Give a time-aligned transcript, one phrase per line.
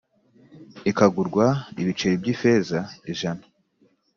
[0.89, 1.45] ikagurwa
[1.81, 2.79] ibiceri by ifeza
[3.11, 3.43] ijana